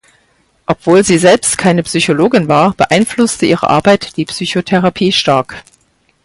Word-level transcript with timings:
Obwohl 0.65 1.03
sie 1.05 1.19
selbst 1.19 1.59
keine 1.59 1.83
Psychologin 1.83 2.47
war, 2.47 2.73
beeinflusste 2.73 3.45
ihre 3.45 3.69
Arbeit 3.69 4.17
die 4.17 4.25
Psychotherapie 4.25 5.11
stark. 5.11 5.63